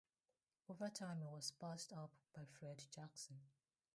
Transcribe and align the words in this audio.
Over 0.67 0.89
time, 0.89 1.21
he 1.21 1.27
was 1.27 1.51
passed 1.51 1.93
up 1.93 2.09
by 2.35 2.41
Fred 2.45 2.83
Jackson. 2.89 3.37